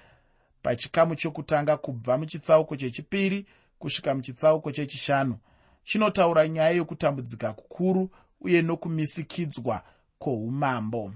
pachikamu 0.63 1.17
chokutanga 1.17 1.77
kubva 1.77 2.19
muchitsauko 2.19 2.77
chechipiri 2.77 3.47
kusvika 3.79 4.15
muchitsauko 4.15 4.73
chechishanu. 4.73 5.39
Chinotaura 5.85 6.49
nyaya 6.49 6.71
yokutambudzika 6.71 7.53
kukuru 7.53 8.11
uye 8.41 8.63
nokumisikidzwa 8.63 9.83
kwoumambo. 10.19 11.13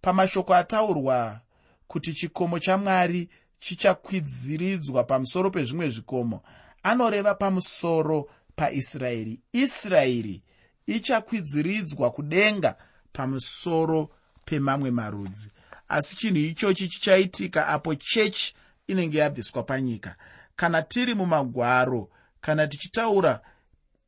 Pamashoko 0.00 0.54
ataurwa 0.54 1.40
kuti 1.86 2.14
chikomo 2.14 2.58
chamwari 2.58 3.28
chichakwidziridzwa 3.58 5.04
pamusoro 5.04 5.50
pezvimwe 5.50 5.88
zvikomo 5.88 6.42
anoreva 6.82 7.34
pamusoro 7.34 8.28
paisraeri. 8.56 9.40
Israeri 9.52 10.42
ichakwidziridzwa 10.86 12.10
kudenga 12.10 12.76
pamusoro 13.12 14.08
pemamwe 14.46 14.90
marudzi. 14.90 15.50
Asi 15.88 16.16
chinhu 16.16 16.38
ichochi 16.38 16.88
chichaitika 16.88 17.66
apo 17.66 17.94
chechi 17.94 18.54
inenge 18.86 19.18
yabviswa 19.18 19.62
panyika. 19.62 20.16
Kana 20.56 20.82
tiri 20.82 21.14
mumagwaro 21.14 22.08
kana 22.40 22.66
tichitaura 22.66 23.40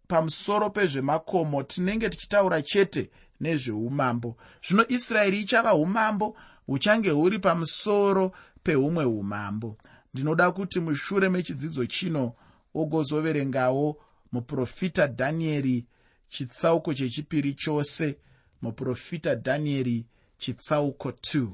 pamusoro 0.08 0.70
pezvemakomo 0.70 1.62
tinenge 1.62 2.08
tichitaura 2.08 2.62
chete 2.62 3.10
nezveumambo. 3.40 4.36
Zvino 4.68 4.84
israeri 4.88 5.40
ichava 5.40 5.74
umambo 5.74 6.36
huchange 6.66 7.10
huri 7.10 7.38
pamusoro 7.38 8.32
peumwe 8.62 9.04
umambo. 9.04 9.76
Ndinoda 10.14 10.50
kuti 10.50 10.80
mushure 10.80 11.28
mechidzidzo 11.28 11.86
chino 11.86 12.32
ogozoverengawo 12.74 13.96
muprofita 14.32 15.06
dhanieri 15.06 15.86
chitsauko 16.28 16.94
chechipiri 16.94 17.54
chose. 17.54 18.18
Muprofita 18.62 19.34
dhanieri 19.34 20.06
chitsauko 20.38 21.10
2 21.10 21.48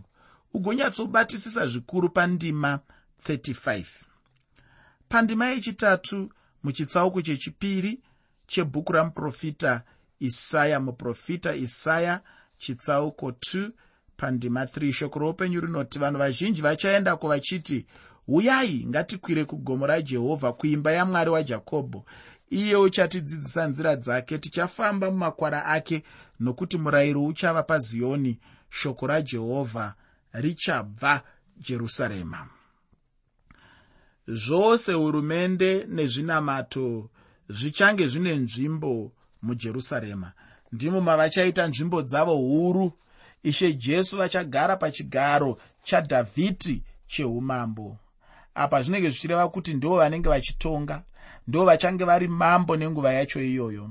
ugonyatsobatisisa 0.55 1.67
zvikuru 1.67 2.09
pandima 2.09 2.81
35 3.29 3.85
pandima 5.09 5.47
yechitatu 5.47 6.31
muchitsauko 6.63 7.23
chechipiri 7.23 8.01
chebhuku 8.47 8.93
ramuprofita 8.93 9.83
isaya 10.21 10.81
muprofita 10.81 11.55
isaya 11.55 12.21
chitsauko 12.59 13.31
2 13.31 13.71
pandima 14.17 14.65
3 14.65 14.93
shoko 14.93 15.19
roupenyu 15.19 15.61
rinoti 15.61 15.99
vanhu 15.99 16.19
vazhinji 16.19 16.63
vachaendako 16.63 17.29
vachiti 17.29 17.87
uyai 18.29 18.87
ngatikwire 18.87 19.45
kugomo 19.45 19.87
rajehovha 19.87 20.53
kuimba 20.53 20.93
yamwari 20.93 21.31
wajakobho 21.31 22.05
iye 22.51 22.77
uchatidzidzisa 22.77 23.67
nzira 23.69 23.97
dzake 23.97 24.39
tichafamba 24.39 25.11
mumakwara 25.11 25.65
ake 25.65 26.03
nokuti 26.41 26.79
murayiro 26.79 27.25
uchava 27.25 27.63
paziyoni 27.63 28.39
shoko 28.71 29.07
rajehovha 29.07 29.95
richabva 30.33 31.23
jerusarema. 31.61 32.49
Zvose 34.27 34.93
hurumende 34.93 35.87
nezvinamato 35.89 37.11
zvichange 37.49 38.09
zvine 38.09 38.37
nzvimbo 38.37 39.13
mujerusarema. 39.43 40.33
Ndimo 40.73 41.01
mavachaita 41.01 41.67
nzvimbo 41.67 42.03
dzavo 42.03 42.37
huru. 42.37 42.93
Ishe 43.43 43.73
jesu 43.73 44.17
vachagara 44.17 44.77
pachigaro 44.77 45.59
chadhavhidhi 45.85 46.83
cheumambo. 47.07 47.97
Apa 48.55 48.83
zvinenge 48.83 49.11
zvichireva 49.11 49.49
kuti 49.49 49.75
ndo 49.75 49.97
vanenge 49.97 50.29
vachitonga 50.29 51.03
ndo 51.47 51.65
vachange 51.65 52.05
vari 52.05 52.29
mambo 52.29 52.77
nenguva 52.77 53.13
yacho 53.13 53.43
iyoyo. 53.43 53.91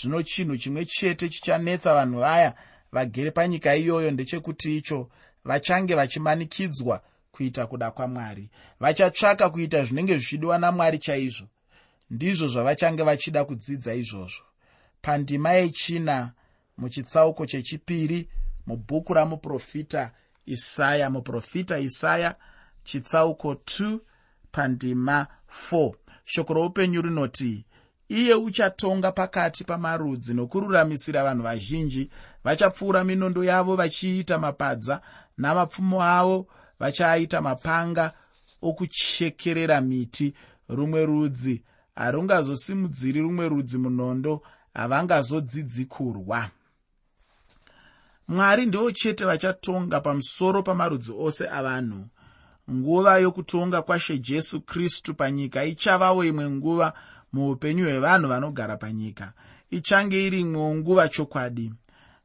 Zvino 0.00 0.22
chinhu 0.22 0.56
chimwe 0.56 0.84
chete 0.84 1.28
chichanetsa 1.28 1.94
vanhu 1.94 2.18
vaya 2.18 2.54
vagere 2.94 3.30
panyika 3.30 3.76
iyoyo 3.76 4.10
ndechekuti 4.10 4.76
icho 4.76 5.08
vachange 5.44 5.94
vachimanikidzwa 5.94 7.02
kuita 7.32 7.66
kuda 7.66 7.90
kwamwari. 7.90 8.50
Vachatsvaka 8.80 9.50
kuita 9.50 9.84
zvinenge 9.84 10.18
zvichidiwa 10.18 10.58
namwari 10.58 10.98
chaizvo. 10.98 11.46
Ndizvo 12.10 12.48
zvavachange 12.48 13.02
vachida 13.02 13.44
kudzidza 13.44 13.94
izvozvo. 13.94 14.44
Pandima 15.02 15.52
yechina 15.52 16.32
muchitsauko 16.78 17.46
chechipiri 17.46 18.28
mubhuku 18.66 19.14
ramuprofita 19.14 20.10
isaya 20.46 21.10
muprofita 21.10 21.78
isaya 21.78 22.36
chitsauko 22.84 23.52
2 23.52 23.98
pandima 24.52 25.26
4 25.70 25.92
shoko 26.24 26.54
roupenyu 26.54 27.02
rinoti 27.02 27.64
iye 28.08 28.34
uchatonga 28.34 29.12
pakati 29.12 29.64
pamarudzi 29.64 30.34
nokururamisira 30.34 31.24
vanhu 31.24 31.42
vazhinji 31.42 32.10
vachapfuura 32.44 33.04
minondo 33.04 33.44
yavo 33.44 33.76
vachiita 33.76 34.38
mapadza 34.38 35.00
namapfumo 35.38 36.02
avo 36.02 36.46
vachaaita 36.80 37.40
mapanga 37.40 38.12
okuchekerera 38.62 39.80
miti. 39.80 40.34
Rumwe 40.68 41.06
rudzi 41.06 41.62
harungazosimudziri 41.94 43.20
rumwe 43.20 43.48
rudzi 43.48 43.78
munondo 43.78 44.42
havangazodzidzi 44.74 45.84
kurwa. 45.84 46.50
Mwari 48.28 48.66
ndivo 48.66 48.90
chete 48.92 49.24
vachatonga 49.24 50.00
pamusoro 50.00 50.62
pamarudzi 50.62 51.12
ose 51.18 51.48
avanhu. 51.48 52.06
Nguva 52.70 53.18
yokutonga 53.18 53.82
kwashe 53.82 54.18
jesu 54.18 54.60
kristu 54.60 55.14
panyika 55.14 55.64
ichavawo 55.64 56.24
imwe 56.24 56.50
nguva 56.50 56.92
muupenyu 57.32 57.84
hwevanhu 57.84 58.28
vanogara 58.28 58.76
panyika. 58.76 59.32
Ichange 59.70 60.26
iri 60.26 60.40
imwewo 60.40 60.74
nguva 60.74 61.08
chokwadi 61.08 61.72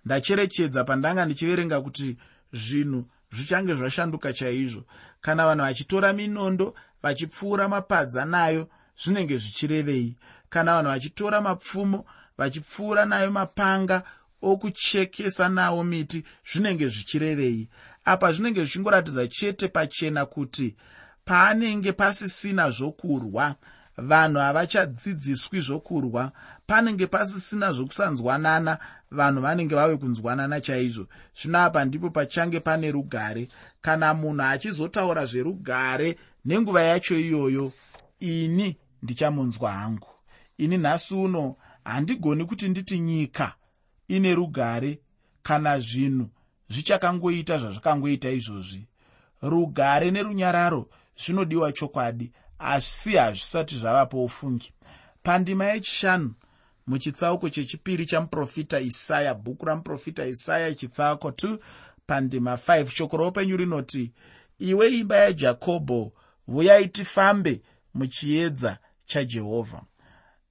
ndacherechedza 0.06 0.84
pandanga 0.84 1.26
ndichiverenga 1.26 1.82
kuti 1.82 2.18
zvinhu 2.54 3.06
zvichange 3.32 3.76
zvashanduka 3.76 4.34
chaizvo. 4.34 4.84
Kana 5.22 5.46
vanhu 5.46 5.64
vachitora 5.64 6.14
minondo 6.14 6.76
vachipfuura 7.04 7.68
mapadza 7.68 8.26
nayo 8.26 8.68
zvinenge 9.04 9.38
zvichirevei. 9.38 10.16
Kana 10.50 10.76
vanhu 10.76 10.90
vachitora 10.90 11.42
mapfumo 11.42 12.06
vachipfuura 12.38 13.06
nayo 13.06 13.32
mapanga 13.32 14.04
okuchekesa 14.42 15.50
nawo 15.50 15.84
miti 15.84 16.24
zvinenge 16.52 16.88
zvichirevei. 16.88 17.70
Apa 18.06 18.32
zvinenge 18.32 18.62
zvichingoratidza 18.62 19.28
chete 19.28 19.68
pachena 19.68 20.26
kuti 20.26 20.76
paanenge 21.26 21.92
pasisina 21.92 22.72
zvokurwa 22.72 23.56
vanhu 23.98 24.40
havachadzidziswi 24.40 25.62
zvokurwa 25.62 26.32
panenge 26.70 27.08
pasisina 27.08 27.72
zvokusanzwanana 27.72 28.78
vanhu 29.12 29.42
vanenge 29.42 29.76
vave 29.76 29.98
kunzwanana 29.98 30.62
chaizvo. 30.62 31.08
Zvino 31.42 31.60
apa 31.60 31.86
ndipo 31.86 32.10
pachange 32.10 32.60
pane 32.60 32.92
rugare. 32.92 33.48
Kana 33.82 34.14
munhu 34.14 34.44
achizotaura 34.44 35.26
zverugare 35.26 36.18
nenguva 36.46 36.82
yacho 36.82 37.20
iyoyo 37.20 37.72
ini 38.20 38.78
ndichamunzwa 39.04 39.72
hangu. 39.72 40.08
Ini 40.58 40.78
nhasi 40.78 41.16
uno 41.16 41.56
handigoni 41.84 42.46
kuti 42.46 42.70
nditi 42.70 43.00
nyika 43.00 43.56
ine 44.08 44.36
rugare 44.36 45.00
kana 45.44 45.80
zvinhu 45.80 46.30
zvichakangoita 46.70 47.58
zvazvakangoita 47.58 48.30
izvozvi. 48.30 48.88
Rugare 49.42 50.12
nerunyararo 50.12 50.90
zvinodiwa 51.18 51.72
chokwadi 51.72 52.32
asi 52.60 53.16
hazvisati 53.16 53.76
zvavapo 53.76 54.24
ufungi 54.24 54.74
pandima 55.24 55.66
yechishanu 55.66 56.34
muchitsauko 56.90 57.50
chechipiri 57.50 58.06
chamuprofita 58.06 58.80
isaya 58.80 59.34
bhuku 59.34 59.66
ramuprofita 59.66 60.26
isaya 60.26 60.76
chitsauko 60.76 61.30
2 61.30 61.58
pandima 62.06 62.54
5 62.54 62.88
shoko 62.88 63.18
roupenyu 63.18 63.58
rinoti 63.58 64.12
iwe 64.60 64.90
imba 64.90 65.18
yajakobho 65.18 66.12
vuyai 66.48 66.88
tifambe 66.88 67.62
muchiedza 67.94 68.78
chajehovha 69.06 69.82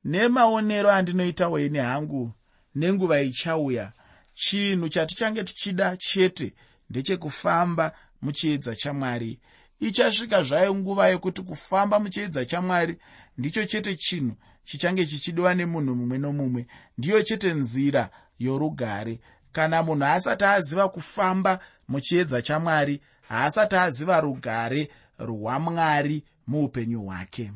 nemaonero 0.04 0.90
andinoitawo 0.92 1.60
ini 1.60 1.78
hangu 1.78 2.32
nenguva 2.74 3.20
ichauya 3.20 3.92
chinhu 4.34 4.88
chatichange 4.88 5.44
tichida 5.44 5.96
chete 5.96 6.54
ndechekufamba 6.90 7.92
muchiedza 8.22 8.76
chamwari 8.76 9.40
ichasvika 9.80 10.42
zvayo 10.42 10.74
nguva 10.74 11.08
yekuti 11.08 11.42
kufamba 11.42 12.00
muchiedza 12.00 12.44
chamwari 12.44 12.98
ndicho 13.38 13.66
chete 13.66 13.96
chinhu 13.96 14.36
chichange 14.68 15.06
chichidiwa 15.06 15.54
nemunhu 15.54 15.94
mumwe 15.96 16.18
nomumwe 16.18 16.66
ndiyo 16.98 17.22
chete 17.22 17.54
nzira 17.54 18.10
yorugare. 18.38 19.20
Kana 19.52 19.82
munhu 19.82 20.04
asati 20.04 20.44
aziva 20.44 20.88
kufamba 20.88 21.58
muchiedza 21.88 22.42
chamwari 22.42 23.00
haasati 23.28 23.76
aziva 23.76 24.20
rugare 24.20 24.90
rwamwari 25.18 26.24
muupenyu 26.46 27.00
hwake. 27.02 27.52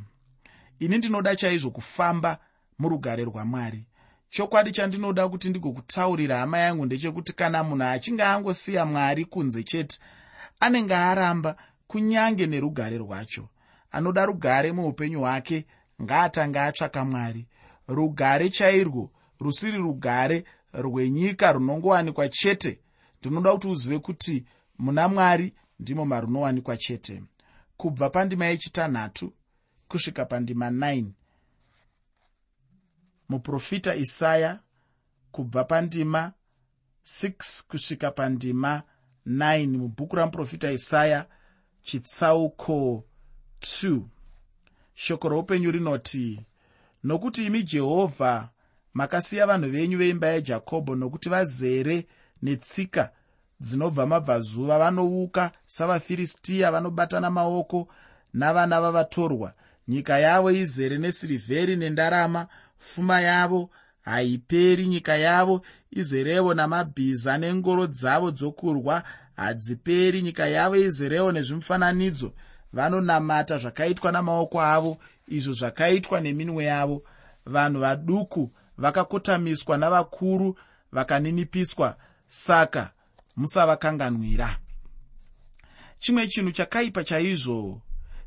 Ini 0.79 0.98
ndinoda 0.98 1.37
chaizvo 1.37 1.70
kufamba 1.70 2.38
murugare 2.79 3.25
rwamwari. 3.25 3.85
Chokwadi 4.31 4.70
chandinoda 4.72 5.29
kuti 5.29 5.48
ndigokutaurira 5.51 6.38
hama 6.38 6.59
yangu 6.59 6.87
ndechekuti 6.87 7.33
kana 7.33 7.64
munhu 7.64 7.85
achinge 7.85 8.22
angosiya 8.22 8.87
mwari 8.87 9.25
kunze 9.25 9.62
chete 9.62 9.98
anenge 10.61 10.94
aramba 10.94 11.57
kunyange 11.87 12.46
nerugare 12.46 12.98
rwacho. 12.98 13.48
Anoda 13.90 14.25
rugare 14.27 14.72
muupenyu 14.72 15.20
hwake 15.20 15.66
ngaatange 16.03 16.59
atsvaka 16.61 17.05
mwari. 17.05 17.49
Rugare 17.88 18.51
chairwo 18.51 19.11
rusiri 19.41 19.79
rugare 19.79 20.45
rwenyika 20.73 21.53
runongowanikwa 21.53 22.29
chete. 22.29 22.81
Ndinoda 23.21 23.53
kuti 23.53 23.69
uzive 23.69 23.99
kuti 23.99 24.45
muna 24.79 25.09
mwari 25.09 25.55
ndimo 25.81 26.07
marunowanikwa 26.07 26.77
chete. 26.77 27.23
Kubva 27.77 28.11
pandima 28.11 28.47
yechitanhatu 28.47 29.33
kusvika 29.88 30.25
pandima 30.25 30.71
9 30.71 31.05
muprofita 33.29 33.95
isaya 33.95 34.61
kubva 35.33 35.65
pandima 35.65 36.33
6 37.05 37.62
kusvika 37.69 38.11
pandima 38.11 38.83
9 39.27 39.67
mubhuku 39.79 40.17
ramuprofita 40.17 40.73
isaya 40.73 41.27
chitsauko 41.83 43.05
2 43.61 44.01
shoko 44.94 45.28
roupenyu 45.28 45.70
rinoti 45.70 46.40
nokuti 47.05 47.46
imi 47.46 47.62
jehovha 47.62 48.48
makasiya 48.94 49.46
vanhu 49.46 49.68
venyu 49.70 49.98
veimba 49.98 50.26
yajakobho 50.26 50.94
nokuti 50.94 51.28
vazere 51.28 52.07
netsika 52.42 53.11
dzinobva 53.61 54.07
mabvazuva 54.07 54.78
vanouka 54.78 55.50
savafiristiya 55.66 56.72
vanobatana 56.72 57.31
maoko 57.31 57.88
navana 58.35 58.81
vavatorwa. 58.81 59.52
Nyika 59.88 60.18
yavo 60.18 60.50
izere 60.50 60.98
nesirivheri 60.98 61.76
nendarama 61.76 62.46
pfuma 62.78 63.20
yavo 63.20 63.70
haiperi. 64.00 64.87
Nyika 64.87 65.16
yavo 65.16 65.62
izerevo 65.90 66.55
namabhiza 66.55 67.38
nengoro 67.38 67.87
dzavo 67.87 68.31
dzokurwa 68.31 69.02
hadziperi. 69.37 70.22
Nyika 70.22 70.46
yavo 70.46 70.76
izerewo 70.76 71.33
nezvimufananidzo 71.33 72.33
vanonamata 72.72 73.58
zvakaitwa 73.58 74.12
namaoko 74.12 74.61
avo 74.62 74.98
izvo 75.28 75.52
zvakaitwa 75.52 76.20
neminwe 76.20 76.64
yavo. 76.64 77.02
Vanhu 77.46 77.80
vaduku 77.80 78.50
vakakotamiswa 78.78 79.78
navakuru 79.78 80.58
vakaninipiswa 80.92 81.96
saka 82.26 82.90
musavakanganwira. 83.37 84.58
Chimwe 85.98 86.28
chinhu 86.28 86.52
chakaipa 86.52 87.04
chaizvo 87.04 87.80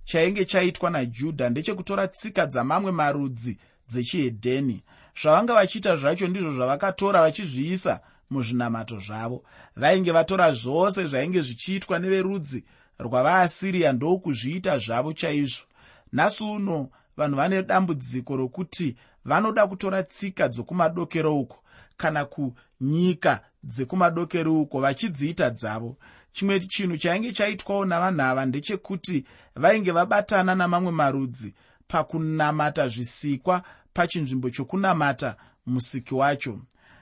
chainge 0.04 0.46
chaitwa 0.46 0.90
najudha 0.90 1.50
ndechekutora 1.50 2.08
tsika 2.08 2.46
dzamamwe 2.46 2.92
marudzi 2.92 3.58
dzechihedheni. 3.90 4.84
Zvavanga 5.22 5.54
vachiita 5.54 5.96
zvacho 5.96 6.28
ndizvo 6.28 6.54
zvavakatora 6.54 7.22
vachizviisa 7.22 8.00
muzvinamato 8.30 9.00
zvavo. 9.00 9.44
Vainge 9.76 10.12
vatora 10.12 10.54
zvose 10.54 11.08
zvainge 11.08 11.42
zvichiitwa 11.42 12.00
neverudzi 12.00 12.64
rwavaasiriya 13.00 13.94
ndokuzviita 13.94 14.78
zvavo 14.80 15.14
chaizvo. 15.14 15.66
Nhasi 16.14 16.44
uno 16.44 16.90
vanhu 17.18 17.36
vane 17.36 17.64
dambudziko 17.64 18.36
rokuti 18.36 18.96
vanoda 19.26 19.68
kutora 19.68 20.04
tsika 20.04 20.48
dzokumadokero 20.48 21.40
uko 21.40 21.64
kana 21.98 22.26
kunyika 22.26 23.40
dzekumadokero 23.64 24.62
uko 24.62 24.80
vachidziita 24.80 25.50
dzavo. 25.50 25.98
Chimwe 26.32 26.60
chinhu 26.60 26.98
chainge 26.98 27.32
chaitwawo 27.32 27.86
navanhu 27.86 28.22
ava 28.22 28.46
ndechekuti 28.46 29.26
vainge 29.56 29.92
vabatana 29.92 30.56
namamwe 30.56 30.92
marudzi 30.92 31.54
pakunamata 31.88 32.88
zvisikwa 32.90 33.64
pachinzvimbo 33.94 34.50
chokunamata 34.50 35.36
musiki 35.66 36.16
wacho. 36.16 36.60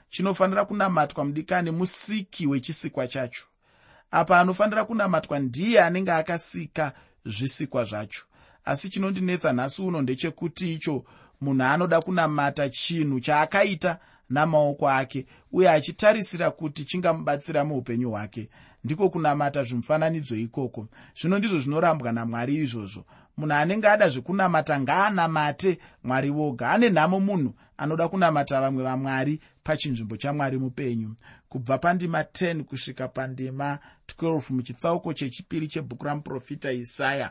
Chinofanira 0.08 0.64
kunamatwa 0.64 1.24
mudikani 1.24 1.70
musiki 1.70 2.46
wechisikwa 2.46 3.08
chacho 3.08 3.44
apa 4.14 4.40
anofanira 4.40 4.84
kunamatwa 4.84 5.38
ndiye 5.38 5.82
anenge 5.82 6.12
akasika 6.12 6.92
zvisikwa 7.26 7.84
zvacho. 7.84 8.24
Asi 8.64 8.88
chinondinetsa 8.88 9.52
nhasi 9.52 9.82
uno 9.82 10.02
ndechekuti 10.02 10.74
icho 10.74 11.04
munhu 11.40 11.62
anoda 11.64 12.00
kunamata 12.00 12.68
chinhu 12.68 13.20
chaakaita 13.20 13.98
namaoko 14.30 14.90
ake 14.90 15.26
uye 15.52 15.70
achitarisira 15.70 16.50
kuti 16.50 16.84
chingamubatsira 16.84 17.64
muupenyu 17.64 18.10
hwake. 18.10 18.48
Ndiko 18.84 19.08
kunamata 19.10 19.64
zvimufananidzo 19.64 20.36
ikoko. 20.36 20.86
Zvino 21.20 21.38
ndizvo 21.38 21.58
zvinorambwa 21.58 22.12
namwari 22.12 22.54
izvozvo. 22.54 23.04
Munhu 23.36 23.54
anenge 23.54 23.88
ada 23.88 24.08
zvekunamata 24.08 24.80
ngaanamate 24.80 25.78
mwari 26.04 26.30
voga 26.30 26.70
ane 26.70 26.90
nhamo 26.90 27.20
munhu 27.20 27.54
anoda 27.76 28.08
kunamata 28.08 28.60
vamwe 28.60 28.84
vamwari 28.84 29.40
pachinzvimbo 29.64 30.16
chamwari 30.16 30.58
mupenyu. 30.58 31.14
Kubva 31.48 31.78
pandima 31.78 32.22
10 32.22 32.62
kusvika 32.62 33.08
pandima 33.08 33.78
12 34.18 34.54
muchitsauko 34.54 35.12
chechipiri 35.12 35.68
chebhuku 35.68 36.04
ramuprofita 36.04 36.72
isaya. 36.72 37.30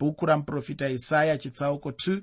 Bhuku 0.00 0.26
ramuprofita 0.26 0.88
isaya 0.88 1.38
chitsauko 1.38 1.90
2 1.90 2.20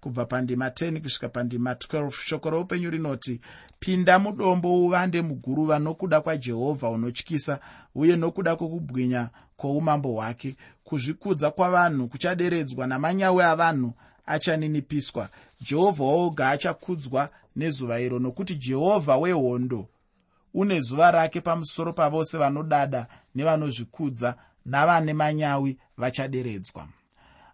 kubva 0.00 0.24
pandima 0.24 0.68
10 0.68 1.00
kusvika 1.00 1.28
pandima 1.28 1.72
12 1.72 2.10
shoko 2.10 2.50
roupenyu 2.50 2.90
rinoti 2.90 3.40
pinda 3.78 4.18
mudombo 4.18 4.84
uvande 4.86 5.22
muguruva 5.22 5.78
nokuda 5.78 6.20
kwajehovha 6.20 6.88
unotyisa 6.90 7.60
uye 7.94 8.16
nokuda 8.16 8.56
kwokubwinya 8.56 9.28
kwoumambo 9.56 10.12
hwake. 10.12 10.56
Kuzvikudza 10.84 11.50
kwavanhu 11.50 12.08
kuchaderedzwa 12.08 12.86
namanyawi 12.86 13.42
avanhu 13.42 13.92
achaninipiswa 14.26 15.28
jehovha 15.60 16.04
woga 16.04 16.50
achakudzwa 16.50 17.30
nezuva 17.58 18.00
iro 18.00 18.18
nokuti 18.18 18.54
jehovha 18.54 19.16
wehondo 19.16 19.88
une 20.54 20.80
zuva 20.80 21.10
rake 21.10 21.40
pamusoro 21.40 21.92
pavose 21.92 22.38
vanodada 22.38 23.06
nevanozvikudza 23.34 24.36
navane 24.64 25.12
manyawi 25.12 25.78
vachaderedzwa. 25.96 26.88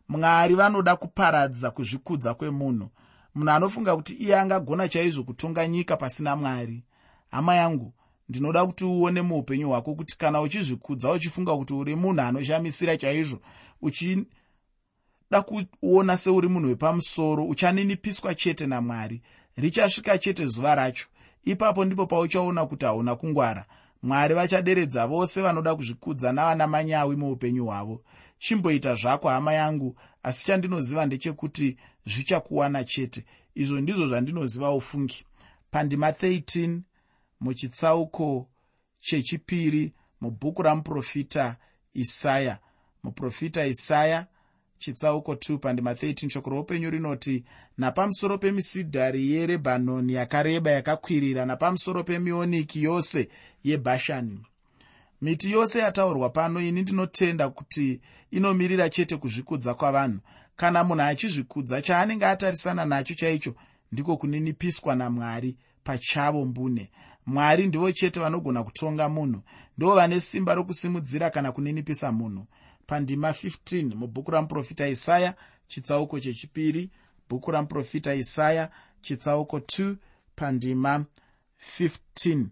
Mwari 0.08 0.54
vanoda 0.54 0.96
kuparadza 0.96 1.70
kuzvikudza 1.70 2.34
kwemunhu. 2.34 2.88
Munhu 3.34 3.50
anofunga 3.50 3.96
kuti 3.96 4.14
iye 4.14 4.40
angagona 4.40 4.88
chaizvo 4.88 5.24
kutonga 5.24 5.68
nyika 5.68 5.96
pasina 5.96 6.36
mwari. 6.36 6.84
Hama 7.30 7.54
yangu 7.54 7.92
ndinoda 8.28 8.66
kuti 8.66 8.84
uone 8.84 9.22
muupenyu 9.22 9.68
hwako 9.68 9.94
kuti 9.94 10.18
kana 10.18 10.40
uchizvikudza 10.40 11.12
uchifunga 11.12 11.56
kuti 11.56 11.74
uri 11.74 11.96
munhu 11.96 12.20
anoshamisira 12.20 12.96
chaizvo 12.96 13.38
uchida 13.82 14.24
kuona 15.80 16.16
seuri 16.16 16.48
munhu 16.48 16.68
wepamusoro 16.68 17.44
uchaninipiswa 17.44 18.34
chete 18.34 18.66
namwari 18.66 19.22
richasvika 19.56 20.18
chete 20.18 20.46
zuva 20.46 20.74
racho. 20.74 21.06
Ipapo 21.44 21.84
ndipo 21.84 22.06
pauchaona 22.06 22.66
kuti 22.66 22.86
hauna 22.86 23.16
kungwara. 23.16 23.66
Mwari 24.02 24.34
vachaderedza 24.34 25.06
vose 25.06 25.42
vanoda 25.42 25.74
kuzvikudza 25.74 26.32
navana 26.32 26.66
manyawi 26.66 27.16
muupenyu 27.16 27.64
hwavo. 27.64 28.02
Chimboita 28.38 28.94
zvako 28.94 29.28
hama 29.28 29.52
yangu 29.52 29.96
asi 30.22 30.46
chandinoziva 30.46 31.06
ndechekuti 31.06 31.76
zvichakuwana 32.06 32.84
chete. 32.84 33.24
Izvo 33.54 33.80
ndizvo 33.80 34.08
zvandinoziva 34.08 34.74
ufungi. 34.74 35.24
Pandima 35.70 36.10
13 36.10 36.80
muchitsauko 37.40 38.48
chechipiri 39.00 39.92
mubhuku 40.20 40.62
ramuprofita 40.62 41.56
isaya. 41.94 42.58
Muprofita 43.02 43.66
isaya 43.66 44.26
chitsauko 44.78 45.34
2 45.34 45.58
pandima 45.58 45.92
13 45.92 46.28
shoko 46.28 46.50
roupenyu 46.50 46.90
rinoti 46.90 47.44
napamusoro 47.78 48.38
pemisidhari 48.38 49.30
yerebhanoni 49.32 50.12
yakareba 50.12 50.70
yakakwirira 50.70 51.46
napamusoro 51.46 52.04
pemioniki 52.04 52.82
yose 52.82 53.28
yebhashani. 53.64 54.40
Miti 55.22 55.50
yose 55.52 55.78
yataurwa 55.78 56.30
pano 56.30 56.60
ini 56.60 56.82
ndinotenda 56.82 57.48
kuti 57.48 58.00
inomirira 58.30 58.88
chete 58.88 59.16
kuzvikudza 59.16 59.74
kwavanhu. 59.74 60.18
Kana 60.56 60.84
munhu 60.84 61.02
achizvikudza 61.02 61.82
chaanenge 61.82 62.26
atarisana 62.26 62.84
nacho 62.84 63.14
chaicho 63.14 63.54
ndiko 63.92 64.16
kuninipiswa 64.16 64.94
namwari 64.96 65.56
pachavo 65.84 66.44
mbune. 66.44 66.90
Mwari 67.26 67.66
ndivo 67.66 67.92
chete 67.92 68.20
vanogona 68.20 68.62
kutonga 68.62 69.08
munhu. 69.08 69.40
Ndivo 69.76 69.94
vane 69.94 70.20
simba 70.20 70.54
rokusimudzira 70.54 71.30
kana 71.30 71.52
kuninipisa 71.52 72.12
munhu 72.12 72.46
pandima 72.86 73.30
15 73.30 73.94
mubhuku 73.94 74.30
ramuprofita 74.30 74.88
isaya 74.88 75.34
chitsauko 75.68 76.20
chechipiri 76.20 76.90
bhuku 77.28 77.50
ramuprofita 77.50 78.14
isaya 78.14 78.70
chitsauko 79.02 79.58
2 79.58 79.96
pandima 80.36 81.04
15 81.78 82.46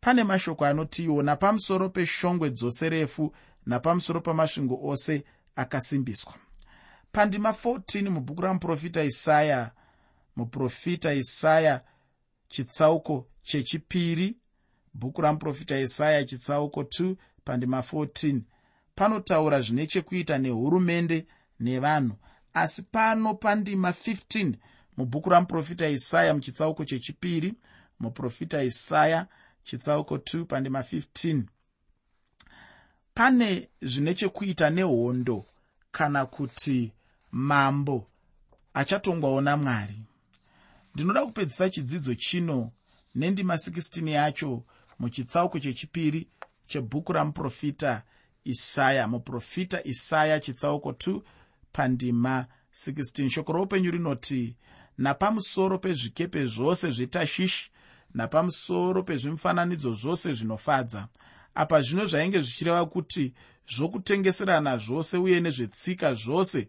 pane 0.00 0.24
mashoko 0.24 0.64
anotiwo 0.64 1.22
napamusoro 1.22 1.88
peshongwe 1.88 2.50
dzose 2.50 2.88
refu 2.88 3.32
napamusoro 3.66 4.20
pamasvingo 4.20 4.80
ose 4.82 5.24
akasimbiswa. 5.56 6.34
Pandima 7.12 7.50
14 7.50 8.10
mubhuku 8.10 8.42
ramuprofita 8.42 9.04
isaya 9.04 9.70
muprofita 10.36 11.14
isaya 11.14 11.84
chitsauko 12.48 13.26
chechipiri 13.42 14.36
bhuku 14.94 15.20
ramuprofita 15.20 15.80
isaya 15.80 16.24
chitsauko 16.24 16.82
2 16.82 17.16
pandima 17.44 17.80
14 17.80 18.40
panotaura 18.94 19.60
zvine 19.60 19.86
chekuita 19.86 20.38
nehurumende 20.38 21.26
nevanhu. 21.60 22.16
Asi 22.54 22.82
pano 22.82 23.34
pandima 23.34 23.90
15 23.90 24.54
mubhuku 24.96 25.30
ramuprofita 25.30 25.88
isaya 25.88 26.34
muchitsauko 26.34 26.84
chechipiri 26.84 27.54
muprofita 28.00 28.62
isaya 28.62 29.26
chitsauko 29.64 30.16
2 30.16 30.44
pandima 30.44 30.80
15 30.80 31.42
pane 33.14 33.68
zvine 33.82 34.14
chekuita 34.14 34.70
nehondo 34.70 35.44
kana 35.92 36.26
kuti 36.26 36.92
mambo 37.32 38.06
achatongwawo 38.74 39.40
namwari 39.40 39.98
ndinoda 40.94 41.26
kupedzisa 41.26 41.70
chidzidzo 41.70 42.14
chino 42.14 42.72
nendima 43.14 43.54
16 43.54 44.08
yacho 44.08 44.62
muchitsauko 44.98 45.58
chechipiri 45.58 46.28
chebhuku 46.66 47.12
ramuprofita 47.12 48.02
isaya 48.44 49.08
muprofita 49.08 49.84
isaya 49.84 50.40
chitsauko 50.40 50.90
2 50.90 51.20
pandima 51.72 52.46
16 52.72 53.28
shoko 53.28 53.52
roupenyu 53.52 53.90
rinoti 53.90 54.56
napamusoro 54.98 55.78
pezvikepe 55.78 56.46
zvose 56.46 56.90
zvetashishi 56.90 57.70
napamusoro 58.14 59.02
pezvimufananidzo 59.02 59.92
zvose 59.92 60.34
zvinofadza. 60.34 61.08
Apa 61.54 61.82
zvino 61.82 62.06
zvainge 62.06 62.40
zvichireva 62.40 62.86
kuti 62.86 63.34
zvokutengeserana 63.68 64.78
zvose 64.78 65.16
uye 65.16 65.40
nezvetsika 65.40 66.14
zvose 66.14 66.68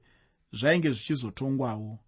zvainge 0.52 0.92
zvichizotongwawo. 0.92 2.00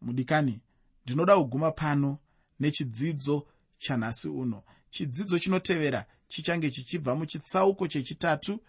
Mudikani 0.00 0.60
ndinoda 1.04 1.36
kuguma 1.36 1.70
pano 1.70 2.18
nechidzidzo 2.60 3.46
chanhasi 3.78 4.28
uno. 4.28 4.62
Chidzidzo 4.90 5.38
chinotevera 5.38 6.06
chichange 6.28 6.70
chichibva 6.70 7.14
muchitsauko 7.14 7.88
chechitatu 7.88 8.60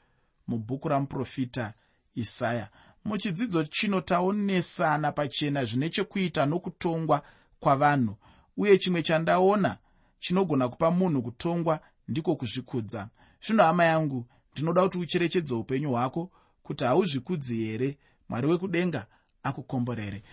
mubhuku 0.48 0.90
ramuprofita 0.90 1.74
isaya. 2.16 2.70
Muchidzidzo 3.06 3.64
chino 3.64 4.02
taonesana 4.02 5.12
pachena 5.12 5.66
zvine 5.66 5.90
chekuita 5.90 6.46
nokutongwa 6.46 7.22
kwavanhu 7.60 8.16
uye 8.58 8.78
chimwe 8.78 9.04
chandaona 9.04 9.78
chinogona 10.20 10.70
kupa 10.70 10.92
munhu 10.92 11.22
kutongwa 11.22 11.80
ndiko 12.08 12.36
kuzvikudza. 12.36 13.10
Zvino 13.48 13.64
hama 13.64 13.84
yangu 13.86 14.26
ndinoda 14.54 14.84
kuti 14.84 14.98
ucherechedze 14.98 15.56
upenyu 15.56 15.92
hwako 15.92 16.32
kuti 16.64 16.84
hauzvikudzi 16.84 17.56
here? 17.56 17.98
Mwari 18.30 18.48
wekudenga 18.48 19.08
akukomborere 19.44 20.24